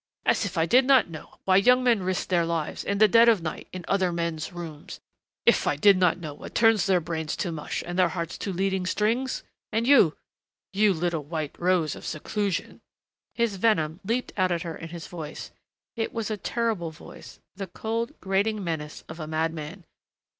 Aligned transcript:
As 0.25 0.45
if 0.45 0.57
I 0.57 0.65
did 0.65 0.85
not 0.85 1.11
know 1.11 1.37
why 1.45 1.57
young 1.57 1.83
men 1.83 2.01
risked 2.01 2.29
their 2.29 2.43
lives, 2.43 2.83
in 2.83 2.97
the 2.97 3.07
dead 3.07 3.29
of 3.29 3.43
night, 3.43 3.67
in 3.71 3.85
other 3.87 4.11
men's 4.11 4.51
rooms! 4.51 4.99
If 5.45 5.67
I 5.67 5.75
did 5.75 5.95
not 5.95 6.17
know 6.17 6.33
what 6.33 6.55
turns 6.55 6.87
their 6.87 6.99
brains 6.99 7.35
to 7.35 7.51
mush 7.51 7.83
and 7.85 7.99
their 7.99 8.09
hearts 8.09 8.35
to 8.39 8.51
leading 8.51 8.87
strings! 8.87 9.43
And 9.71 9.85
you 9.85 10.17
you 10.73 10.85
you 10.87 10.93
little 10.95 11.23
white 11.23 11.55
rose 11.59 11.95
of 11.95 12.03
seclusion!" 12.07 12.81
His 13.35 13.57
venom 13.57 13.99
leaped 14.03 14.33
out 14.37 14.51
at 14.51 14.63
her 14.63 14.75
in 14.75 14.89
his 14.89 15.05
voice. 15.05 15.51
It 15.95 16.11
was 16.11 16.31
a 16.31 16.35
terrible 16.37 16.89
voice, 16.89 17.39
the 17.55 17.67
cold, 17.67 18.19
grating 18.21 18.63
menace 18.63 19.03
of 19.07 19.19
a 19.19 19.27
madman. 19.27 19.83